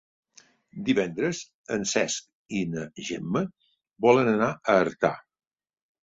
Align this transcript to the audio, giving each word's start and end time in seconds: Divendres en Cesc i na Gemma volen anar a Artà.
Divendres 0.85 1.41
en 1.75 1.83
Cesc 1.91 2.57
i 2.59 2.61
na 2.75 2.85
Gemma 3.09 3.43
volen 4.07 4.31
anar 4.33 4.49
a 4.55 4.79
Artà. 4.87 5.13